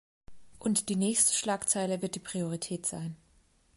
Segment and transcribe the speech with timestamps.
[0.57, 3.17] Und die nächste Schlagzeile wird die Priorität sein.